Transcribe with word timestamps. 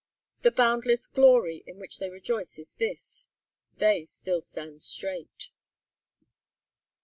The 0.41 0.49
boundless 0.49 1.05
glory 1.05 1.63
in 1.67 1.77
which 1.77 1.99
they 1.99 2.09
rejoice 2.09 2.57
is 2.57 2.73
this 2.73 3.27
they 3.77 4.05
still 4.05 4.41
stand 4.41 4.81
straight. 4.81 5.51